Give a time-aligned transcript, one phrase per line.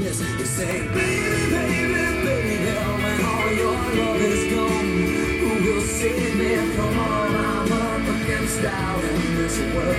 [0.00, 1.92] You say, baby, baby,
[2.24, 2.56] baby,
[3.04, 4.90] when all your love is gone,
[5.40, 6.56] who will save me?
[6.74, 9.96] From all I'm up against out in this world?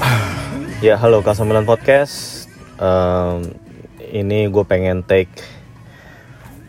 [0.80, 2.48] Ya, halo K9 Podcast.
[2.78, 3.69] Em,
[4.10, 5.30] ini gue pengen take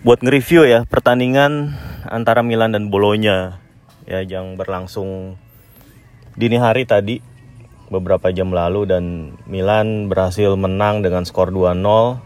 [0.02, 1.78] buat nge-review ya pertandingan
[2.10, 3.62] antara Milan dan Bolonya
[4.06, 5.38] ya yang berlangsung
[6.34, 7.22] dini hari tadi
[7.92, 12.24] beberapa jam lalu dan Milan berhasil menang dengan skor 2-0.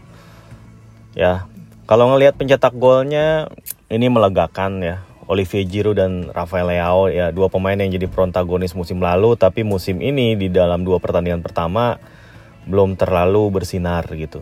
[1.18, 1.50] Ya,
[1.90, 3.50] kalau ngelihat pencetak golnya
[3.90, 5.02] ini melegakan ya.
[5.26, 9.98] Olivier Giroud dan Rafael Leao ya dua pemain yang jadi protagonis musim lalu tapi musim
[9.98, 11.98] ini di dalam dua pertandingan pertama
[12.62, 14.38] belum terlalu bersinar gitu.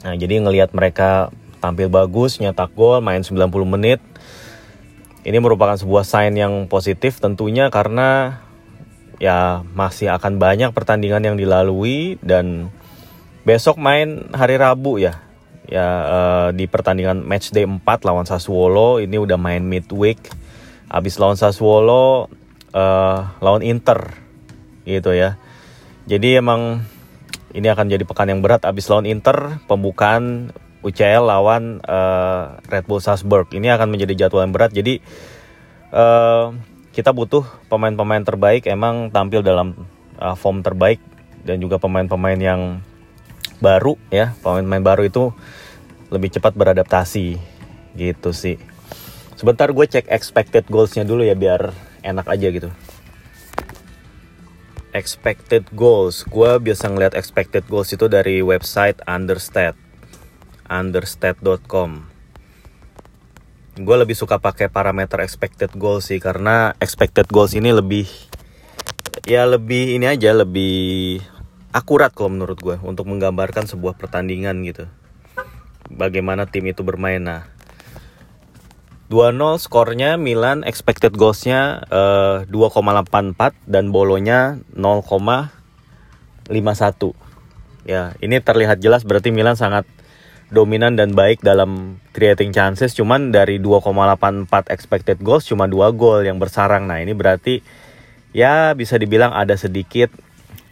[0.00, 1.28] Nah, jadi ngelihat mereka
[1.60, 4.00] tampil bagus, nyetak gol, main 90 menit.
[5.20, 8.40] Ini merupakan sebuah sign yang positif tentunya karena
[9.20, 12.72] ya masih akan banyak pertandingan yang dilalui dan
[13.44, 15.20] besok main hari Rabu ya.
[15.68, 20.18] Ya eh, di pertandingan match day 4 lawan Sassuolo ini udah main midweek.
[20.88, 22.32] Habis lawan Sassuolo
[22.72, 24.16] eh, lawan Inter
[24.88, 25.36] gitu ya.
[26.08, 26.80] Jadi emang
[27.50, 33.02] ini akan jadi pekan yang berat abis lawan Inter pembukaan UCL lawan eh, Red Bull
[33.02, 33.50] Salzburg.
[33.52, 34.72] Ini akan menjadi jadwal yang berat.
[34.72, 35.02] Jadi
[35.92, 36.46] eh,
[36.90, 39.76] kita butuh pemain-pemain terbaik emang tampil dalam
[40.16, 41.02] eh, form terbaik
[41.44, 42.60] dan juga pemain-pemain yang
[43.60, 44.32] baru ya.
[44.40, 45.24] Pemain-pemain baru itu
[46.08, 47.36] lebih cepat beradaptasi.
[47.98, 48.56] Gitu sih.
[49.36, 51.72] Sebentar gue cek expected goalsnya dulu ya biar
[52.04, 52.70] enak aja gitu
[54.92, 56.26] expected goals.
[56.26, 59.78] Gue biasa ngeliat expected goals itu dari website Understat.
[60.70, 62.10] Understat.com.
[63.80, 68.06] Gue lebih suka pakai parameter expected goals sih karena expected goals ini lebih
[69.24, 71.22] ya lebih ini aja lebih
[71.70, 74.90] akurat kalau menurut gue untuk menggambarkan sebuah pertandingan gitu.
[75.90, 77.22] Bagaimana tim itu bermain.
[77.22, 77.50] Nah,
[79.10, 85.50] 2-0 skornya Milan expected goalsnya eh, 2,84 dan bolonya 0,51
[87.90, 89.82] ya ini terlihat jelas berarti Milan sangat
[90.50, 92.92] dominan dan baik dalam creating chances.
[92.92, 96.90] Cuman dari 2,84 expected goals cuma 2 gol yang bersarang.
[96.90, 97.62] Nah ini berarti
[98.34, 100.10] ya bisa dibilang ada sedikit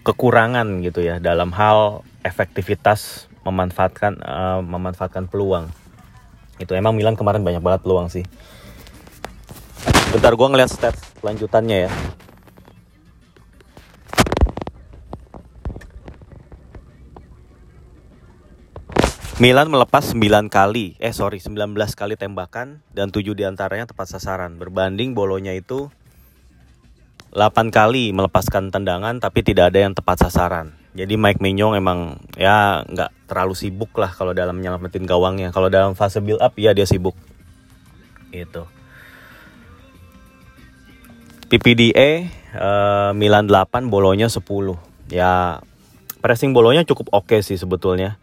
[0.03, 5.70] kekurangan gitu ya dalam hal efektivitas memanfaatkan eh, memanfaatkan peluang
[6.58, 8.26] itu emang Milan kemarin banyak banget peluang sih
[10.14, 11.92] bentar gue ngeliat stats lanjutannya ya
[19.38, 24.58] Milan melepas 9 kali, eh sorry 19 kali tembakan dan 7 di antaranya tepat sasaran.
[24.58, 25.94] Berbanding bolonya itu
[27.30, 30.78] 8 kali melepaskan tendangan tapi tidak ada yang tepat sasaran.
[30.97, 35.53] Jadi Mike Mignon emang ya nggak terlalu sibuk lah kalau dalam nyelamatin gawangnya.
[35.53, 37.15] Kalau dalam fase build up ya dia sibuk.
[38.32, 38.65] Gitu.
[41.49, 44.43] PPDA eh, Milan 8 bolonya 10.
[45.12, 45.60] Ya
[46.25, 48.16] pressing bolonya cukup oke sih sebetulnya.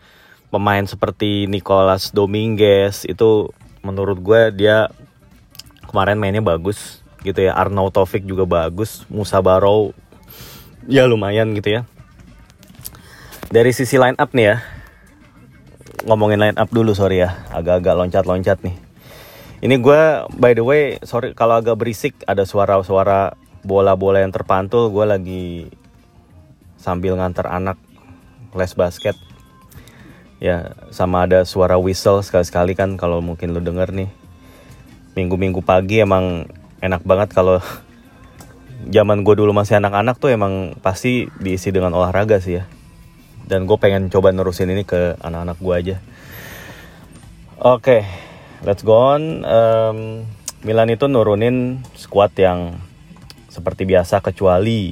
[0.50, 3.50] Pemain seperti Nicolas Dominguez itu
[3.86, 4.90] menurut gue dia
[5.86, 7.53] kemarin mainnya bagus gitu ya.
[7.53, 9.94] Arnaud Taufik juga bagus, Musa Barrow
[10.86, 11.90] ya lumayan gitu ya
[13.56, 14.58] dari sisi line up nih ya.
[16.04, 17.48] Ngomongin line up dulu sorry ya.
[17.56, 18.76] Agak-agak loncat-loncat nih.
[19.64, 20.02] Ini gue
[20.36, 25.46] by the way sorry kalau agak berisik ada suara-suara bola-bola yang terpantul gue lagi
[26.76, 27.80] sambil ngantar anak
[28.52, 29.16] les basket.
[30.44, 34.12] Ya sama ada suara whistle sekali-sekali kan kalau mungkin lu denger nih.
[35.16, 36.52] Minggu-minggu pagi emang
[36.84, 37.64] enak banget kalau
[39.00, 42.68] zaman gue dulu masih anak-anak tuh emang pasti diisi dengan olahraga sih ya
[43.46, 45.98] dan gue pengen coba nerusin ini ke anak-anak gue aja.
[47.62, 48.06] Oke
[48.66, 49.46] let's go on.
[49.46, 50.00] Em,
[50.66, 52.74] Milan itu nurunin squad yang
[53.53, 54.92] seperti biasa kecuali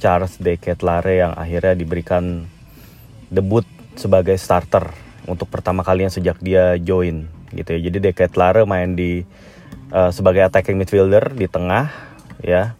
[0.00, 2.48] Charles De Ketlare yang akhirnya diberikan
[3.28, 3.62] debut
[3.94, 4.90] sebagai starter
[5.28, 7.80] untuk pertama kalinya sejak dia join gitu ya.
[7.92, 9.22] Jadi De Ketlare main di
[9.92, 11.92] eh, sebagai attacking midfielder di tengah
[12.42, 12.74] ya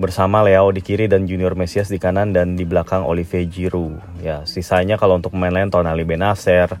[0.00, 4.00] bersama Leo di kiri dan Junior Mesias di kanan dan di belakang Olivier Giroud.
[4.24, 6.72] Ya, sisanya kalau untuk pemain lain Tonali Benacer,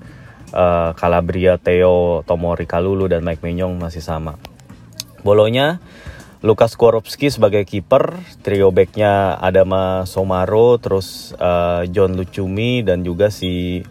[0.56, 4.40] eh, Calabria, Theo, Tomori Kalulu dan Mike Maignan masih sama.
[5.20, 5.84] Bolonya
[6.40, 13.84] Lukas Koropski sebagai kiper, trio backnya Adama Somaro, terus eh, John Lucumi dan juga si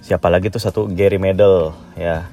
[0.00, 2.30] siapa lagi tuh satu Gary Medel ya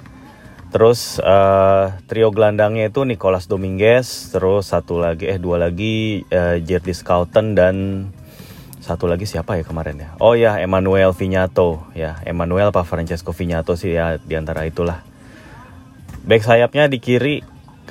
[0.74, 6.98] terus uh, trio gelandangnya itu Nicolas Dominguez terus satu lagi eh dua lagi uh, Jerdy
[6.98, 7.76] Scouten dan
[8.84, 10.10] satu lagi siapa ya kemarin ya?
[10.20, 11.88] Oh ya Emmanuel Vignato.
[11.96, 15.08] Ya Emmanuel apa Francesco Vignato sih ya di antara itulah.
[16.28, 17.40] Back sayapnya di kiri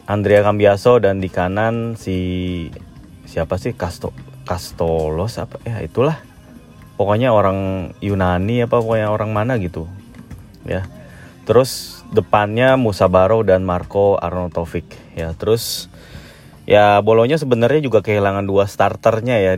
[0.04, 2.68] Andrea Cambiaso dan di kanan si
[3.24, 3.72] siapa sih?
[3.72, 4.12] Casto
[4.44, 5.64] Castolos apa?
[5.64, 6.20] Ya itulah.
[7.00, 9.88] Pokoknya orang Yunani apa pokoknya orang mana gitu.
[10.68, 10.84] Ya.
[11.48, 14.84] Terus depannya Musa Baro dan Marco Arnautovic
[15.16, 15.88] ya terus
[16.68, 19.52] ya Bolonya sebenarnya juga kehilangan dua starternya ya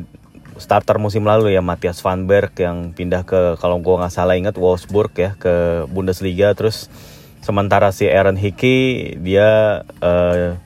[0.55, 4.55] starter musim lalu ya Matthias Van Berg yang pindah ke kalau gua nggak salah ingat
[4.55, 6.87] Wolfsburg ya ke Bundesliga terus
[7.43, 10.57] sementara si Aaron Hickey dia uh,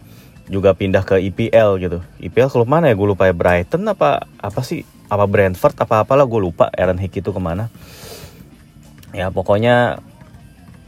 [0.49, 1.99] juga pindah ke IPL gitu.
[2.23, 2.97] IPL klub mana ya?
[2.97, 4.83] Gue lupa ya Brighton apa apa sih?
[5.09, 7.69] Apa Brentford apa apalah gue lupa Aaron Hickey itu ke mana.
[9.13, 10.01] Ya pokoknya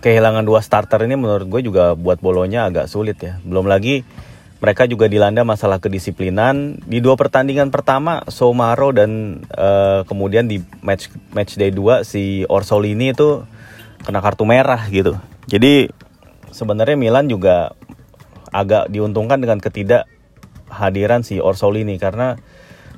[0.00, 3.36] kehilangan dua starter ini menurut gue juga buat bolonya agak sulit ya.
[3.44, 4.02] Belum lagi
[4.60, 11.08] mereka juga dilanda masalah kedisiplinan di dua pertandingan pertama Somaro dan uh, kemudian di match
[11.32, 13.44] match day 2 si Orsolini itu
[14.04, 15.16] kena kartu merah gitu.
[15.48, 15.88] Jadi
[16.52, 17.72] sebenarnya Milan juga
[18.52, 22.36] agak diuntungkan dengan ketidakhadiran si Orsolini karena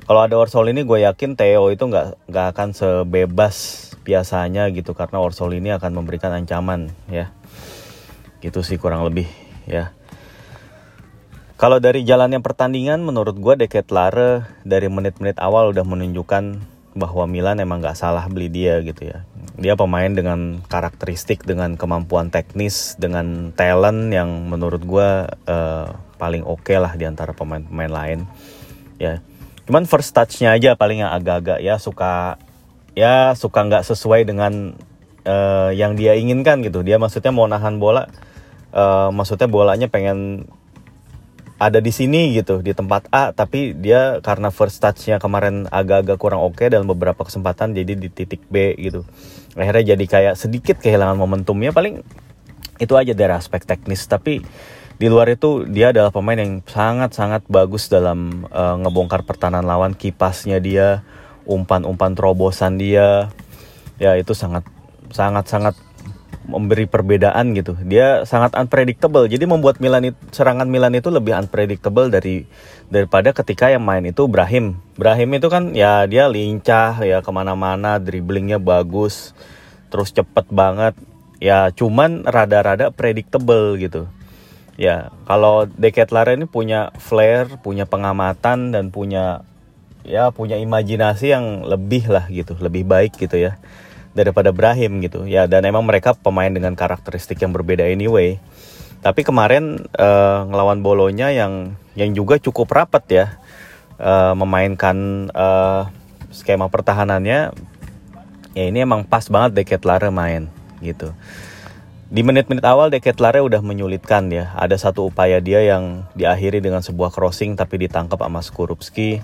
[0.03, 5.71] kalau ada Orsolini gue yakin Theo itu nggak nggak akan sebebas biasanya gitu karena Orsolini
[5.71, 7.31] akan memberikan ancaman ya.
[8.43, 9.27] Gitu sih kurang lebih
[9.65, 9.95] ya.
[11.55, 16.59] Kalau dari jalannya pertandingan menurut gue Deket Lare dari menit-menit awal udah menunjukkan
[16.93, 19.23] bahwa Milan emang nggak salah beli dia gitu ya.
[19.55, 25.09] Dia pemain dengan karakteristik dengan kemampuan teknis dengan talent yang menurut gue
[25.47, 25.87] uh,
[26.19, 28.19] paling oke okay lah di antara pemain-pemain lain
[29.01, 29.23] ya.
[29.63, 32.35] Cuman first touchnya aja paling yang agak-agak ya suka
[32.93, 34.77] ya suka nggak sesuai dengan
[35.25, 36.81] uh, yang dia inginkan gitu.
[36.85, 38.09] Dia maksudnya mau nahan bola
[38.73, 40.49] uh, maksudnya bolanya pengen
[41.61, 46.43] ada di sini gitu di tempat A tapi dia karena first touchnya kemarin agak-agak kurang
[46.43, 49.07] oke okay dalam beberapa kesempatan jadi di titik B gitu.
[49.55, 52.03] Akhirnya jadi kayak sedikit kehilangan momentumnya paling
[52.81, 54.03] itu aja dari aspek teknis.
[54.09, 54.43] Tapi
[54.97, 60.59] di luar itu dia adalah pemain yang sangat-sangat bagus dalam uh, ngebongkar pertahanan lawan kipasnya
[60.59, 61.05] dia
[61.45, 63.29] umpan-umpan terobosan dia
[64.01, 64.65] ya itu sangat
[65.13, 65.75] sangat sangat
[66.43, 67.75] memberi perbedaan gitu.
[67.87, 69.25] Dia sangat unpredictable.
[69.31, 72.43] Jadi membuat Milan itu, serangan Milan itu lebih unpredictable dari
[72.91, 74.77] daripada ketika yang main itu Brahim.
[74.99, 79.31] Brahim itu kan ya dia lincah ya ke mana-mana, dribblingnya bagus,
[79.87, 80.93] terus cepet banget.
[81.39, 84.07] Ya cuman rada-rada predictable gitu.
[84.75, 89.45] Ya kalau Decathlon ini punya flair, punya pengamatan dan punya
[90.03, 93.57] ya punya imajinasi yang lebih lah gitu, lebih baik gitu ya
[94.13, 95.25] daripada Brahim gitu.
[95.25, 98.37] Ya dan emang mereka pemain dengan karakteristik yang berbeda anyway.
[99.03, 103.25] Tapi kemarin uh, ngelawan Bolonya yang yang juga cukup rapat ya
[103.99, 105.91] uh, memainkan uh,
[106.31, 107.51] skema pertahanannya
[108.53, 110.47] ya ini emang pas banget Lare main
[110.79, 111.11] gitu.
[112.13, 117.09] Di menit-menit awal Lare udah menyulitkan ya ada satu upaya dia yang diakhiri dengan sebuah
[117.09, 119.19] crossing tapi ditangkap sama Skorupski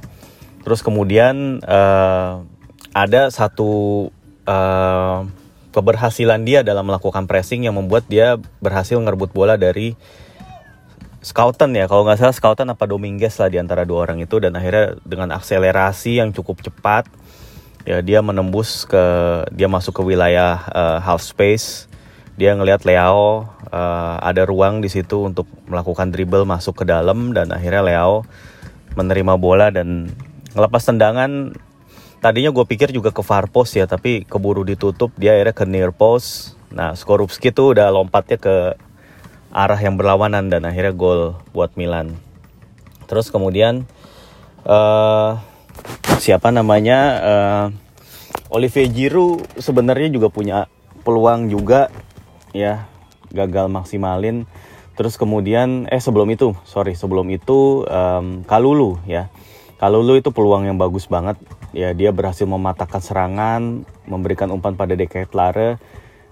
[0.70, 2.46] terus kemudian uh,
[2.94, 4.14] ada satu
[4.46, 5.26] uh,
[5.74, 9.98] keberhasilan dia dalam melakukan pressing yang membuat dia berhasil ngerebut bola dari
[11.20, 11.90] Scouten ya.
[11.92, 14.40] Kalau nggak salah Scouten apa Dominguez lah di antara dua orang itu.
[14.40, 17.12] Dan akhirnya dengan akselerasi yang cukup cepat
[17.88, 19.04] ya dia menembus ke
[19.56, 21.92] dia masuk ke wilayah uh, half space.
[22.40, 27.36] Dia ngelihat Leo uh, ada ruang di situ untuk melakukan dribble masuk ke dalam.
[27.36, 28.24] Dan akhirnya Leo
[28.96, 30.08] menerima bola dan
[30.54, 31.54] ngelepas tendangan
[32.20, 35.92] tadinya gue pikir juga ke far post ya tapi keburu ditutup dia akhirnya ke near
[35.96, 36.60] post.
[36.70, 38.76] Nah Skorupski tuh udah lompatnya ke
[39.50, 42.14] arah yang berlawanan dan akhirnya gol buat Milan.
[43.10, 43.90] Terus kemudian
[44.68, 45.42] uh,
[46.22, 47.66] siapa namanya uh,
[48.54, 50.70] Olivier Giroud sebenarnya juga punya
[51.02, 51.90] peluang juga
[52.54, 52.86] ya
[53.34, 54.46] gagal maksimalin.
[54.94, 59.32] Terus kemudian eh sebelum itu sorry sebelum itu um, Kalulu ya
[59.80, 61.40] Kalulu itu peluang yang bagus banget
[61.72, 65.80] ya dia berhasil mematahkan serangan, memberikan umpan pada Deketlare.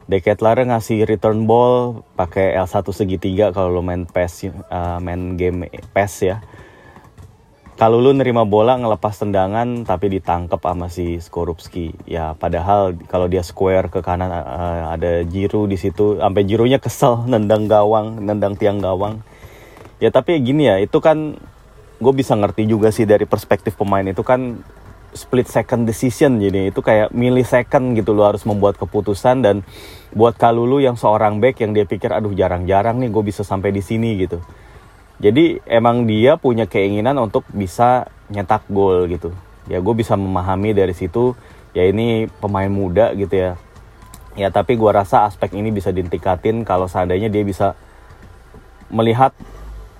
[0.08, 6.14] Deketlare ngasih return ball pakai L1 segitiga kalau lo main PES uh, main game PES
[6.28, 6.38] ya.
[7.78, 11.96] Kalau lu nerima bola ngelepas tendangan tapi ditangkap sama si Skorupski.
[12.04, 17.24] Ya padahal kalau dia square ke kanan uh, ada Jiru di situ sampai Jirunya kesel
[17.32, 19.24] nendang gawang, nendang tiang gawang.
[20.04, 21.42] Ya tapi gini ya, itu kan
[21.98, 24.62] gue bisa ngerti juga sih dari perspektif pemain itu kan
[25.18, 26.38] split second decision.
[26.38, 29.42] Jadi itu kayak millisecond gitu lo harus membuat keputusan.
[29.42, 29.66] Dan
[30.14, 33.82] buat Kalulu yang seorang back yang dia pikir aduh jarang-jarang nih gue bisa sampai di
[33.82, 34.38] sini gitu.
[35.18, 39.34] Jadi emang dia punya keinginan untuk bisa nyetak gol gitu.
[39.66, 41.34] Ya gue bisa memahami dari situ
[41.74, 43.52] ya ini pemain muda gitu ya.
[44.38, 47.74] Ya tapi gue rasa aspek ini bisa ditingkatin kalau seandainya dia bisa
[48.94, 49.34] melihat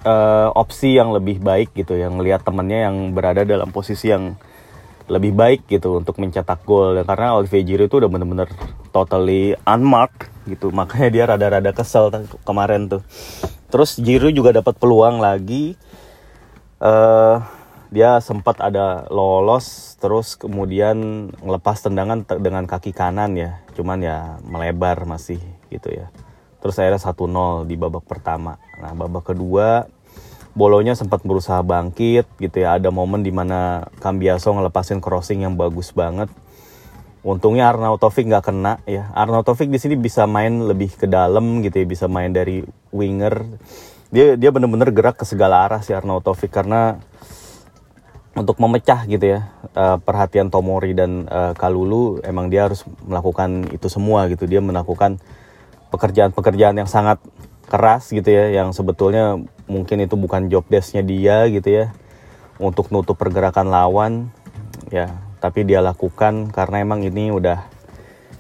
[0.04, 4.38] uh, opsi yang lebih baik gitu yang melihat temannya yang berada dalam posisi yang
[5.08, 7.00] lebih baik gitu untuk mencetak gol.
[7.00, 8.50] Dan karena Olivier Giroud itu udah bener-bener
[8.92, 12.12] totally unmarked gitu makanya dia rada-rada kesel
[12.44, 13.02] kemarin tuh.
[13.72, 15.80] Terus Giroud juga dapat peluang lagi.
[16.78, 17.42] Uh,
[17.88, 23.64] dia sempat ada lolos terus kemudian ngelepas tendangan dengan kaki kanan ya.
[23.74, 25.40] Cuman ya melebar masih
[25.72, 26.12] gitu ya
[26.68, 29.88] terus akhirnya 1-0 di babak pertama nah babak kedua
[30.58, 32.82] Bolonya sempat berusaha bangkit gitu ya.
[32.82, 36.34] Ada momen di mana Cambiaso ngelepasin crossing yang bagus banget.
[37.22, 39.14] Untungnya Arnautovic nggak kena ya.
[39.14, 43.46] Arnautovic di sini bisa main lebih ke dalam gitu ya, bisa main dari winger.
[44.10, 46.98] Dia dia bener-bener gerak ke segala arah si Arnautovic karena
[48.34, 53.94] untuk memecah gitu ya uh, perhatian Tomori dan uh, Kalulu emang dia harus melakukan itu
[53.94, 54.50] semua gitu.
[54.50, 55.22] Dia melakukan
[55.94, 57.22] pekerjaan-pekerjaan yang sangat
[57.68, 61.86] keras gitu ya yang sebetulnya mungkin itu bukan job desknya dia gitu ya
[62.58, 64.14] untuk nutup pergerakan lawan
[64.90, 65.12] ya.
[65.38, 67.70] Tapi dia lakukan karena emang ini udah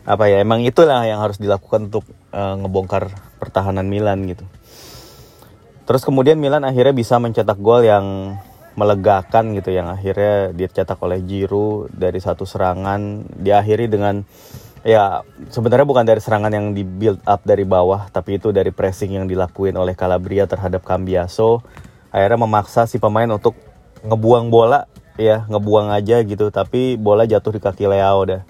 [0.08, 4.48] apa ya emang itulah yang harus dilakukan untuk uh, ngebongkar pertahanan Milan gitu.
[5.88, 8.36] Terus kemudian Milan akhirnya bisa mencetak gol yang
[8.77, 14.22] melegakan gitu yang akhirnya dicetak oleh Giroud dari satu serangan diakhiri dengan
[14.88, 19.20] ya sebenarnya bukan dari serangan yang di build up dari bawah tapi itu dari pressing
[19.20, 21.60] yang dilakuin oleh Calabria terhadap Cambiaso.
[22.08, 23.60] Akhirnya memaksa si pemain untuk
[24.08, 24.88] ngebuang bola
[25.20, 28.41] ya ngebuang aja gitu tapi bola jatuh di kaki Leo dah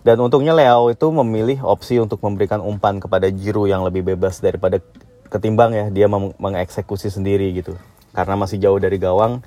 [0.00, 4.80] dan untungnya Leo itu memilih opsi untuk memberikan umpan kepada Jiru yang lebih bebas daripada
[5.28, 7.76] ketimbang ya dia mengeksekusi sendiri gitu.
[8.16, 9.44] Karena masih jauh dari gawang.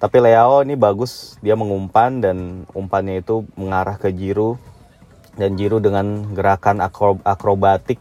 [0.00, 2.36] Tapi Leo ini bagus dia mengumpan dan
[2.72, 4.56] umpannya itu mengarah ke Jiru
[5.36, 6.84] dan Jiru dengan gerakan
[7.24, 7.98] akrobatik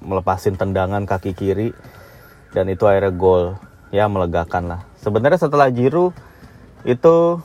[0.00, 1.76] melepasin tendangan kaki kiri
[2.56, 3.44] dan itu akhirnya gol.
[3.88, 4.80] Ya melegakan lah.
[5.00, 6.12] Sebenarnya setelah Jiru
[6.84, 7.40] itu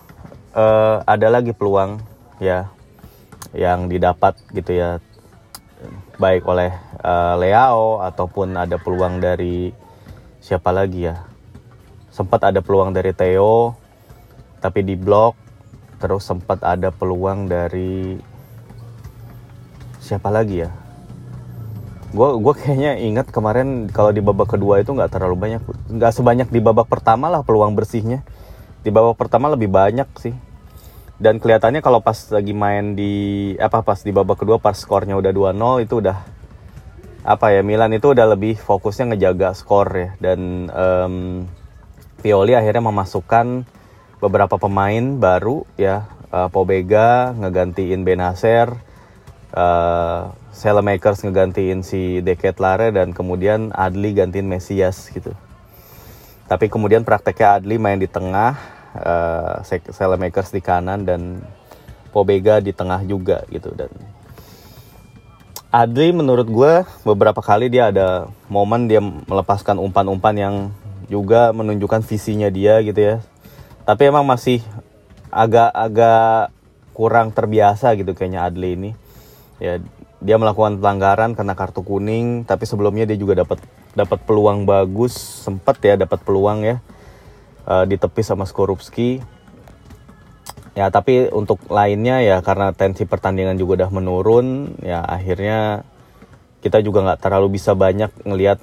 [0.51, 2.03] uh, ada lagi peluang
[2.43, 2.67] ya
[3.55, 4.89] yang didapat gitu ya.
[6.19, 6.71] Baik oleh
[7.03, 9.71] uh, Leao ataupun ada peluang dari
[10.43, 11.23] siapa lagi ya?
[12.11, 13.75] Sempat ada peluang dari Theo
[14.63, 15.35] tapi di blok
[15.99, 18.15] terus sempat ada peluang dari
[20.03, 20.69] siapa lagi ya?
[22.11, 26.47] Gue gue kayaknya ingat kemarin kalau di babak kedua itu nggak terlalu banyak nggak sebanyak
[26.51, 28.21] di babak pertama lah peluang bersihnya.
[28.83, 30.35] Di babak pertama lebih banyak sih.
[31.15, 35.31] Dan kelihatannya kalau pas lagi main di apa pas di babak kedua pas skornya udah
[35.31, 36.17] 2-0 itu udah
[37.23, 40.09] apa ya Milan itu udah lebih fokusnya ngejaga skor ya.
[40.19, 41.15] Dan um,
[42.19, 43.63] Pioli akhirnya memasukkan
[44.19, 46.11] beberapa pemain baru ya.
[46.33, 48.73] Uh, Pobega ngegantiin Benacer
[49.53, 55.33] uh, Makers ngegantiin si Deket Lare dan kemudian Adli gantiin Mesias gitu.
[56.49, 58.57] Tapi kemudian prakteknya Adli main di tengah,
[58.99, 61.41] uh, Makers di kanan dan
[62.13, 63.89] Pobega di tengah juga gitu dan
[65.73, 70.55] Adli menurut gue beberapa kali dia ada momen dia melepaskan umpan-umpan yang
[71.09, 73.15] juga menunjukkan visinya dia gitu ya.
[73.81, 74.61] Tapi emang masih
[75.33, 76.53] agak-agak
[76.93, 78.91] kurang terbiasa gitu kayaknya Adli ini
[79.61, 79.77] ya
[80.23, 83.59] dia melakukan pelanggaran karena kartu kuning tapi sebelumnya dia juga dapat
[83.93, 86.79] dapat peluang bagus sempat ya dapat peluang ya
[87.67, 89.21] uh, di tepi sama Skorupski.
[90.73, 95.85] Ya tapi untuk lainnya ya karena tensi pertandingan juga udah menurun ya akhirnya
[96.65, 98.57] kita juga nggak terlalu bisa banyak ngelihat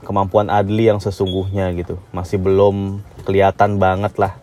[0.00, 2.00] kemampuan Adli yang sesungguhnya gitu.
[2.16, 4.40] Masih belum kelihatan banget lah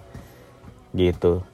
[0.94, 1.49] gitu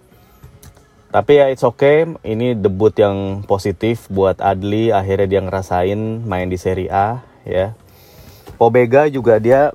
[1.15, 6.59] tapi ya it's okay, ini debut yang positif buat Adli, akhirnya dia ngerasain main di
[6.59, 7.71] Serie A ya.
[8.59, 9.71] Pobega juga dia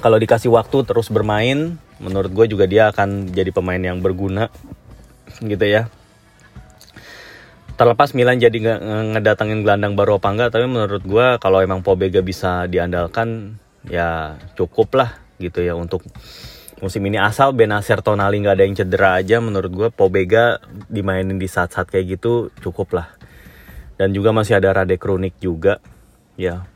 [0.00, 4.48] kalau dikasih waktu terus bermain, menurut gue juga dia akan jadi pemain yang berguna
[5.44, 5.92] gitu ya.
[7.76, 8.80] Terlepas Milan jadi
[9.12, 13.60] ngedatangin gelandang baru apa enggak, tapi menurut gue kalau emang Pobega bisa diandalkan
[13.92, 16.00] ya cukup lah gitu ya untuk
[16.84, 20.60] musim ini asal Benacer Tonali nggak ada yang cedera aja menurut gue Pobega
[20.92, 23.08] dimainin di saat-saat kayak gitu cukup lah
[23.96, 25.80] dan juga masih ada Rade Kronik juga
[26.36, 26.68] ya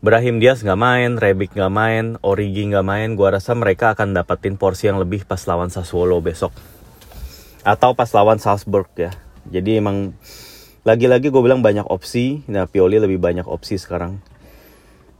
[0.00, 3.12] Brahim Diaz nggak main, Rebic nggak main, Origi nggak main.
[3.20, 6.56] Gua rasa mereka akan dapetin porsi yang lebih pas lawan Sassuolo besok.
[7.60, 9.12] atau pas lawan Salzburg ya.
[9.44, 10.16] Jadi emang
[10.88, 12.40] lagi-lagi gue bilang banyak opsi.
[12.48, 14.24] Nah Pioli lebih banyak opsi sekarang.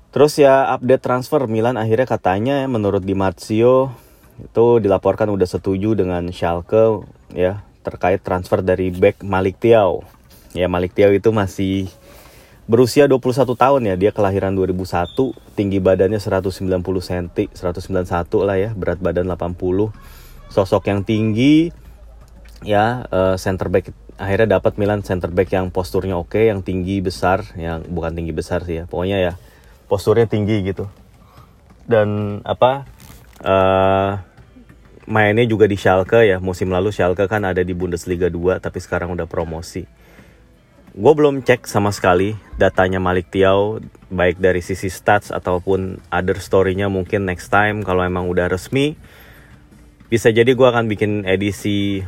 [0.09, 3.93] Terus ya update transfer Milan akhirnya katanya menurut Di Marzio
[4.47, 7.05] itu dilaporkan udah setuju dengan Schalke
[7.35, 10.05] ya terkait transfer dari back Malik Tiao.
[10.53, 11.89] Ya Malik Tiao itu masih
[12.71, 13.95] berusia 21 tahun ya.
[13.99, 16.55] Dia kelahiran 2001, tinggi badannya 190
[17.03, 19.91] cm, 191 lah ya, berat badan 80.
[20.51, 21.75] Sosok yang tinggi
[22.61, 23.89] ya uh, center back
[24.21, 28.37] akhirnya dapat Milan center back yang posturnya oke, okay, yang tinggi besar, yang bukan tinggi
[28.37, 28.85] besar sih ya.
[28.85, 29.33] Pokoknya ya
[29.89, 30.87] posturnya tinggi gitu.
[31.89, 32.87] Dan apa
[33.43, 34.21] uh,
[35.11, 36.39] mainnya juga di Schalke ya.
[36.39, 39.85] Musim lalu Schalke kan ada di Bundesliga 2 tapi sekarang udah promosi.
[40.91, 46.91] Gue belum cek sama sekali datanya Malik Tiao baik dari sisi stats ataupun other story-nya
[46.91, 48.99] mungkin next time kalau emang udah resmi
[50.11, 52.03] bisa jadi gue akan bikin edisi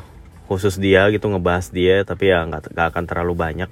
[0.50, 3.70] khusus dia gitu ngebahas dia tapi ya nggak akan terlalu banyak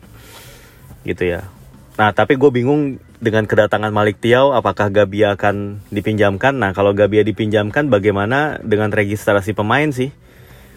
[1.02, 1.50] gitu ya
[1.98, 6.56] nah tapi gue bingung dengan kedatangan Malik Tiau apakah Gabia akan dipinjamkan?
[6.56, 10.10] Nah kalau Gabia dipinjamkan bagaimana dengan registrasi pemain sih?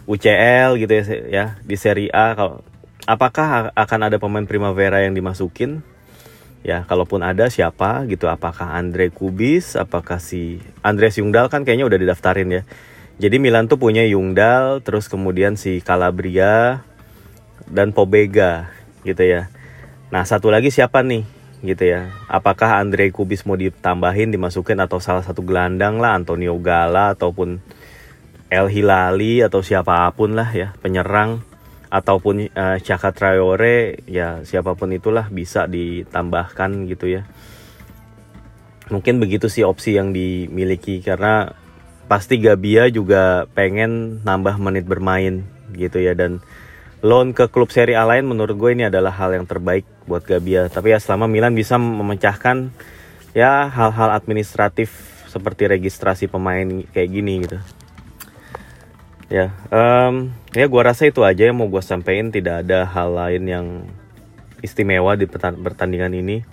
[0.04, 2.60] UCL gitu ya, ya di Serie A kalau
[3.08, 5.80] apakah akan ada pemain Primavera yang dimasukin?
[6.64, 8.28] Ya kalaupun ada siapa gitu?
[8.28, 9.80] Apakah Andre Kubis?
[9.80, 12.62] Apakah si Andres Yungdal kan kayaknya udah didaftarin ya.
[13.24, 16.84] Jadi Milan tuh punya Yungdal, terus kemudian si Calabria
[17.72, 18.68] dan Pobega
[19.08, 19.48] gitu ya.
[20.12, 22.12] Nah satu lagi siapa nih gitu ya?
[22.28, 27.64] Apakah Andre Kubis mau ditambahin, dimasukin atau salah satu gelandang lah, Antonio Gala ataupun
[28.54, 31.42] El Hilali atau siapa pun lah ya penyerang
[31.90, 37.26] ataupun uh, Chaka Traore ya siapa pun itulah bisa ditambahkan gitu ya.
[38.94, 41.56] Mungkin begitu sih opsi yang dimiliki karena
[42.06, 46.44] pasti Gabia juga pengen nambah menit bermain gitu ya dan
[47.04, 50.72] loan ke klub Serie A lain menurut gue ini adalah hal yang terbaik buat Gabia.
[50.72, 52.72] Tapi ya selama Milan bisa memecahkan
[53.36, 54.90] ya hal-hal administratif
[55.28, 57.60] seperti registrasi pemain kayak gini gitu.
[59.28, 62.32] Ya um, ya gue rasa itu aja yang mau gue sampaikan.
[62.32, 63.66] Tidak ada hal lain yang
[64.64, 66.48] istimewa di pertandingan ini.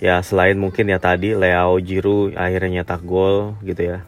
[0.00, 4.00] Ya selain mungkin ya tadi Leo Jiru akhirnya nyetak gol gitu ya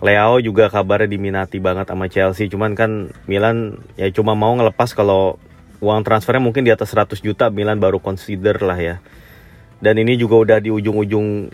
[0.00, 2.48] Leo juga kabarnya diminati banget sama Chelsea.
[2.48, 5.36] Cuman kan Milan ya cuma mau ngelepas kalau
[5.84, 8.96] uang transfernya mungkin di atas 100 juta Milan baru consider lah ya.
[9.80, 11.52] Dan ini juga udah di ujung-ujung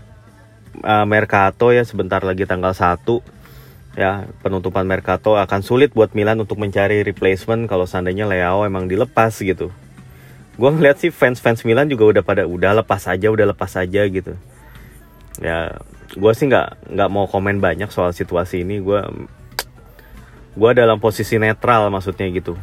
[0.83, 3.03] uh, Mercato ya sebentar lagi tanggal 1
[3.97, 9.35] ya penutupan Mercato akan sulit buat Milan untuk mencari replacement kalau seandainya Leo emang dilepas
[9.43, 9.75] gitu.
[10.57, 14.39] Gue ngeliat sih fans-fans Milan juga udah pada udah lepas aja udah lepas aja gitu.
[15.43, 15.81] Ya
[16.15, 18.79] gue sih nggak nggak mau komen banyak soal situasi ini.
[18.79, 19.03] Gue
[20.57, 22.55] gue dalam posisi netral maksudnya gitu.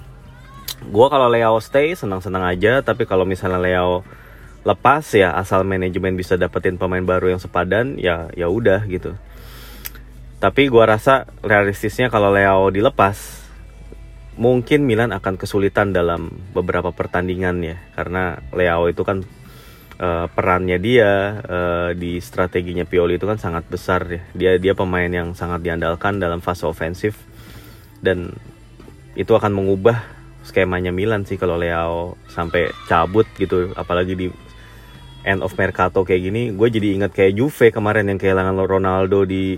[0.84, 2.79] Gue kalau Leo stay senang-senang aja.
[2.79, 4.08] Tapi kalau misalnya Leo
[4.63, 9.15] lepas ya asal manajemen bisa dapetin pemain baru yang sepadan ya ya udah gitu.
[10.39, 13.43] Tapi gue rasa realistisnya kalau Leo dilepas
[14.36, 17.77] mungkin Milan akan kesulitan dalam beberapa pertandingan ya.
[17.95, 19.23] Karena Leo itu kan
[20.03, 24.21] uh, perannya dia uh, di strateginya Pioli itu kan sangat besar ya.
[24.35, 27.15] Dia dia pemain yang sangat diandalkan dalam fase ofensif.
[28.03, 28.35] Dan
[29.15, 30.03] itu akan mengubah
[30.43, 33.71] skemanya Milan sih kalau Leo sampai cabut gitu.
[33.79, 34.27] Apalagi di
[35.23, 39.55] end of Mercato kayak gini gue jadi ingat kayak Juve kemarin yang kehilangan Ronaldo di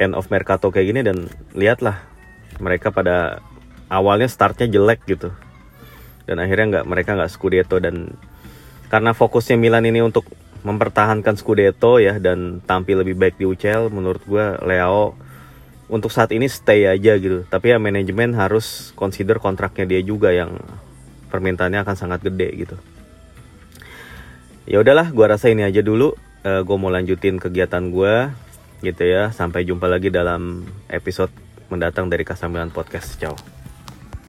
[0.00, 1.00] end of Mercato kayak gini.
[1.04, 2.00] Dan lihatlah
[2.56, 3.44] mereka pada
[3.92, 5.28] awalnya startnya jelek gitu.
[6.26, 8.16] Dan akhirnya nggak mereka nggak Scudetto dan
[8.86, 10.26] karena fokusnya Milan ini untuk
[10.66, 15.14] mempertahankan Scudetto ya dan tampil lebih baik di UCL menurut gue Leo
[15.86, 17.46] untuk saat ini stay aja gitu.
[17.46, 20.58] Tapi ya manajemen harus consider kontraknya dia juga yang
[21.30, 22.76] permintaannya akan sangat gede gitu.
[24.66, 26.18] Ya udahlah gue rasa ini aja dulu.
[26.42, 28.14] Uh, eh, gue mau lanjutin kegiatan gue
[28.82, 29.30] gitu ya.
[29.30, 31.30] Sampai jumpa lagi dalam episode
[31.70, 33.14] mendatang dari Kasamilan Podcast.
[33.22, 33.55] Ciao